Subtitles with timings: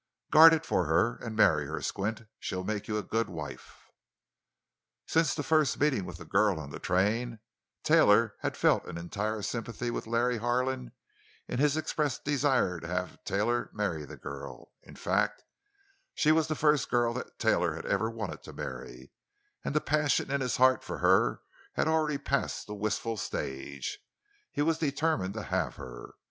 [0.31, 3.91] Guard it for her, and marry her, Squint; she'll make you a good wife.
[5.05, 7.37] Since the first meeting with the girl on the train
[7.83, 10.91] Taylor had felt an entire sympathy with Larry Harlan
[11.47, 15.43] in his expressed desire to have Taylor marry the girl; in fact,
[16.15, 19.11] she was the first girl that Taylor had ever wanted to marry,
[19.63, 21.43] and the passion in his heart for her
[21.73, 26.15] had already passed the wistful stage—he was determined to have her.